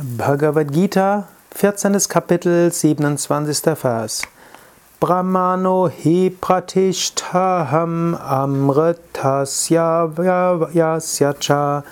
Bhagavad 0.00 0.72
Gita, 0.72 1.26
14. 1.50 2.08
Kapitel, 2.08 2.70
27. 2.70 3.74
Vers. 3.74 4.22
Brahmano 5.00 5.88
hi 5.90 6.30
pratishtaham 6.30 8.16
amritasya 8.16 10.14
yasya 10.72 11.82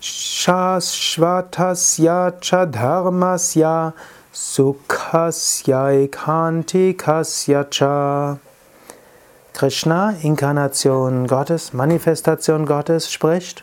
shashvatasya 0.00 1.60
cha 2.40 2.66
dharmasya 2.66 3.92
sukhasya 4.32 6.08
ekantikasya 6.08 7.70
cha. 7.70 8.38
Krishna, 9.52 10.18
Inkarnation 10.24 11.28
Gottes, 11.28 11.72
Manifestation 11.72 12.64
Gottes, 12.66 13.06
spricht, 13.06 13.62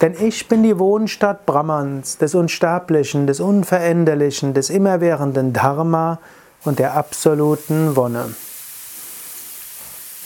denn 0.00 0.14
ich 0.18 0.48
bin 0.48 0.62
die 0.62 0.78
Wohnstadt 0.78 1.46
Brahmans, 1.46 2.18
des 2.18 2.34
Unsterblichen, 2.34 3.26
des 3.26 3.40
Unveränderlichen, 3.40 4.54
des 4.54 4.70
immerwährenden 4.70 5.52
Dharma 5.52 6.18
und 6.64 6.78
der 6.78 6.94
absoluten 6.94 7.96
Wonne. 7.96 8.34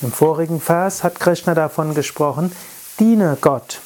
Im 0.02 0.12
vorigen 0.12 0.60
Vers 0.60 1.02
hat 1.02 1.18
Krishna 1.18 1.54
davon 1.54 1.94
gesprochen, 1.94 2.52
diene 2.98 3.36
Gott. 3.40 3.80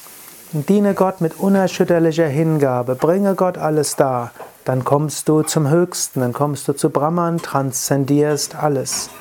Diene 0.51 0.95
Gott 0.95 1.21
mit 1.21 1.39
unerschütterlicher 1.39 2.27
Hingabe, 2.27 2.95
bringe 2.95 3.35
Gott 3.35 3.59
alles 3.59 3.95
dar, 3.95 4.31
dann 4.65 4.83
kommst 4.83 5.29
du 5.29 5.43
zum 5.43 5.69
Höchsten, 5.69 6.21
dann 6.21 6.33
kommst 6.33 6.67
du 6.67 6.73
zu 6.73 6.89
Brahman, 6.89 7.37
transzendierst 7.37 8.55
alles. 8.55 9.11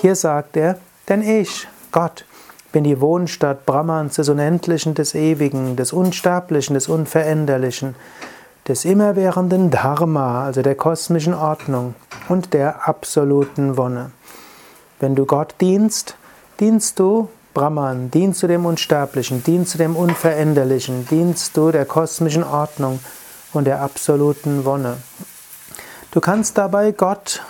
Hier 0.00 0.14
sagt 0.14 0.56
er, 0.58 0.78
denn 1.08 1.22
ich, 1.22 1.66
Gott, 1.90 2.26
bin 2.74 2.82
die 2.82 3.00
Wohnstadt 3.00 3.66
Brahmans, 3.66 4.16
des 4.16 4.28
Unendlichen, 4.28 4.94
des 4.94 5.14
Ewigen, 5.14 5.76
des 5.76 5.92
Unsterblichen, 5.92 6.74
des 6.74 6.88
Unveränderlichen, 6.88 7.94
des 8.66 8.84
immerwährenden 8.84 9.70
Dharma, 9.70 10.44
also 10.44 10.60
der 10.60 10.74
kosmischen 10.74 11.34
Ordnung 11.34 11.94
und 12.28 12.52
der 12.52 12.88
absoluten 12.88 13.76
Wonne. 13.76 14.10
Wenn 14.98 15.14
du 15.14 15.24
Gott 15.24 15.54
dienst, 15.60 16.16
dienst 16.58 16.98
du 16.98 17.28
Brahman, 17.54 18.10
dienst 18.10 18.42
du 18.42 18.48
dem 18.48 18.66
Unsterblichen, 18.66 19.44
dienst 19.44 19.74
du 19.74 19.78
dem 19.78 19.94
Unveränderlichen, 19.94 21.06
dienst 21.06 21.56
du 21.56 21.70
der 21.70 21.84
kosmischen 21.84 22.42
Ordnung 22.42 22.98
und 23.52 23.68
der 23.68 23.82
absoluten 23.82 24.64
Wonne. 24.64 24.96
Du 26.10 26.20
kannst 26.20 26.58
dabei 26.58 26.90
Gott 26.90 27.40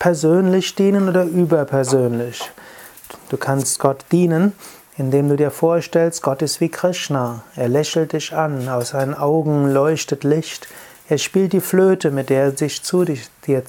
persönlich 0.00 0.74
dienen 0.74 1.08
oder 1.08 1.22
überpersönlich. 1.22 2.51
Du 3.32 3.38
kannst 3.38 3.78
Gott 3.78 4.04
dienen, 4.12 4.52
indem 4.98 5.30
du 5.30 5.36
dir 5.36 5.50
vorstellst, 5.50 6.20
Gott 6.20 6.42
ist 6.42 6.60
wie 6.60 6.68
Krishna. 6.68 7.42
Er 7.56 7.66
lächelt 7.66 8.12
dich 8.12 8.34
an, 8.34 8.68
aus 8.68 8.90
seinen 8.90 9.14
Augen 9.14 9.72
leuchtet 9.72 10.22
Licht. 10.22 10.68
Er 11.08 11.16
spielt 11.16 11.54
die 11.54 11.62
Flöte, 11.62 12.10
mit 12.10 12.28
der 12.28 12.42
er 12.42 12.56
sich 12.58 12.82
zu 12.82 13.06
dich, 13.06 13.30
dir, 13.46 13.62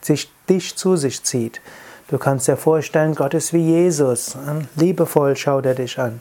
sich, 0.00 0.28
dich 0.50 0.74
zu 0.74 0.96
sich 0.96 1.22
zieht. 1.22 1.60
Du 2.08 2.18
kannst 2.18 2.48
dir 2.48 2.56
vorstellen, 2.56 3.14
Gott 3.14 3.34
ist 3.34 3.52
wie 3.52 3.62
Jesus. 3.62 4.36
Liebevoll 4.74 5.36
schaut 5.36 5.66
er 5.66 5.76
dich 5.76 6.00
an. 6.00 6.20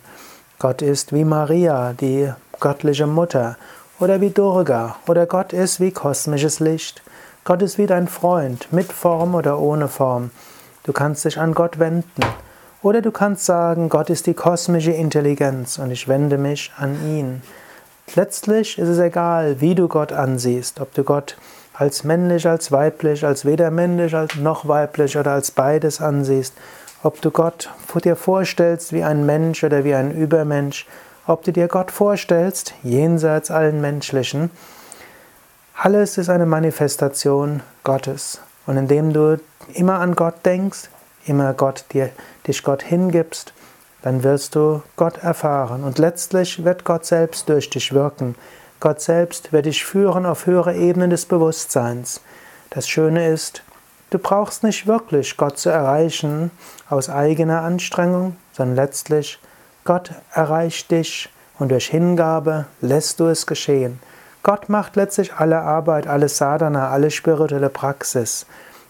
Gott 0.59 0.83
ist 0.83 1.11
wie 1.11 1.25
Maria, 1.25 1.93
die 1.93 2.31
göttliche 2.59 3.07
Mutter. 3.07 3.57
Oder 3.99 4.21
wie 4.21 4.29
Durga. 4.29 4.97
Oder 5.07 5.25
Gott 5.25 5.53
ist 5.53 5.79
wie 5.79 5.91
kosmisches 5.91 6.59
Licht. 6.59 7.01
Gott 7.45 7.63
ist 7.63 7.79
wie 7.79 7.87
dein 7.87 8.07
Freund, 8.07 8.71
mit 8.71 8.93
Form 8.93 9.33
oder 9.33 9.57
ohne 9.57 9.87
Form. 9.87 10.29
Du 10.83 10.93
kannst 10.93 11.25
dich 11.25 11.39
an 11.39 11.55
Gott 11.55 11.79
wenden. 11.79 12.21
Oder 12.85 13.01
du 13.01 13.09
kannst 13.09 13.45
sagen, 13.45 13.89
Gott 13.89 14.11
ist 14.11 14.27
die 14.27 14.35
kosmische 14.35 14.91
Intelligenz 14.91 15.79
und 15.79 15.89
ich 15.89 16.07
wende 16.07 16.37
mich 16.37 16.71
an 16.77 16.95
ihn. 17.03 17.41
Letztlich 18.13 18.77
ist 18.77 18.89
es 18.89 18.99
egal, 18.99 19.59
wie 19.59 19.73
du 19.73 19.87
Gott 19.87 20.11
ansiehst, 20.11 20.79
ob 20.79 20.93
du 20.93 21.03
Gott 21.03 21.35
als 21.73 22.03
männlich, 22.03 22.47
als 22.47 22.71
weiblich, 22.71 23.25
als 23.25 23.43
weder 23.43 23.71
männlich 23.71 24.13
noch 24.39 24.67
weiblich 24.67 25.17
oder 25.17 25.31
als 25.31 25.49
beides 25.49 25.99
ansiehst, 25.99 26.53
ob 27.01 27.21
du 27.21 27.31
Gott 27.31 27.71
dir 28.03 28.15
vorstellst 28.15 28.93
wie 28.93 29.03
ein 29.03 29.25
Mensch 29.25 29.63
oder 29.63 29.83
wie 29.83 29.95
ein 29.95 30.11
Übermensch, 30.11 30.85
ob 31.25 31.43
du 31.43 31.51
dir 31.51 31.67
Gott 31.67 31.89
vorstellst 31.89 32.75
jenseits 32.83 33.49
allen 33.49 33.81
Menschlichen. 33.81 34.51
Alles 35.75 36.19
ist 36.19 36.29
eine 36.29 36.45
Manifestation 36.45 37.63
Gottes. 37.83 38.41
Und 38.67 38.77
indem 38.77 39.11
du 39.11 39.39
immer 39.73 40.01
an 40.01 40.15
Gott 40.15 40.45
denkst, 40.45 40.89
immer 41.25 41.53
Gott 41.53 41.85
dir, 41.93 42.09
dich 42.47 42.63
Gott 42.63 42.83
hingibst, 42.83 43.53
dann 44.01 44.23
wirst 44.23 44.55
du 44.55 44.83
Gott 44.95 45.17
erfahren 45.17 45.83
und 45.83 45.97
letztlich 45.97 46.63
wird 46.63 46.83
Gott 46.83 47.05
selbst 47.05 47.49
durch 47.49 47.69
dich 47.69 47.93
wirken. 47.93 48.35
Gott 48.79 49.01
selbst 49.01 49.51
wird 49.51 49.65
dich 49.65 49.83
führen 49.83 50.25
auf 50.25 50.45
höhere 50.45 50.75
Ebenen 50.75 51.09
des 51.09 51.25
Bewusstseins. 51.25 52.21
Das 52.69 52.87
Schöne 52.87 53.27
ist, 53.29 53.63
du 54.11 54.19
brauchst 54.19 54.63
nicht 54.63 54.85
wirklich 54.85 55.37
Gott 55.37 55.57
zu 55.57 55.69
erreichen 55.69 56.51
aus 56.89 57.09
eigener 57.09 57.61
Anstrengung, 57.61 58.35
sondern 58.53 58.75
letztlich 58.75 59.39
Gott 59.85 60.11
erreicht 60.33 60.91
dich 60.91 61.29
und 61.57 61.71
durch 61.71 61.87
Hingabe 61.87 62.65
lässt 62.81 63.19
du 63.19 63.25
es 63.25 63.47
geschehen. 63.47 63.99
Gott 64.43 64.69
macht 64.69 64.95
letztlich 64.95 65.33
alle 65.33 65.61
Arbeit, 65.61 66.05
alle 66.05 66.29
Sadhana, 66.29 66.89
alle 66.89 67.09
spirituelle 67.09 67.69
Praxis. 67.69 68.45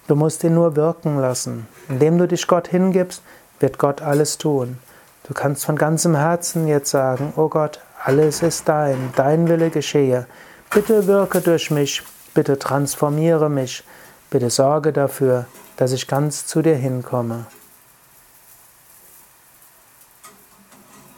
Du 0.08 0.16
musst 0.16 0.44
ihn 0.44 0.54
nur 0.54 0.76
wirken 0.76 1.20
lassen. 1.20 1.68
Indem 1.90 2.18
du 2.18 2.28
dich 2.28 2.48
Gott 2.48 2.68
hingibst, 2.68 3.24
wird 3.60 3.80
Gott 3.80 4.02
alles 4.02 4.38
tun. 4.38 4.78
Du 5.28 5.34
kannst 5.34 5.66
von 5.66 5.76
ganzem 5.76 6.16
Herzen 6.16 6.68
jetzt 6.68 6.92
sagen, 6.92 7.34
oh 7.36 7.50
Gott, 7.50 7.80
alles 8.04 8.44
ist 8.44 8.70
dein, 8.70 9.12
dein 9.16 9.48
Wille 9.48 9.72
geschehe. 9.72 10.28
Bitte 10.70 11.08
wirke 11.08 11.42
durch 11.42 11.72
mich, 11.72 12.04
bitte 12.36 12.60
transformiere 12.60 13.50
mich, 13.50 13.84
bitte 14.30 14.52
sorge 14.52 14.94
dafür, 14.94 15.46
dass 15.78 15.92
ich 15.92 16.08
ganz 16.08 16.46
zu 16.46 16.62
dir 16.62 16.76
hinkomme. 16.76 17.46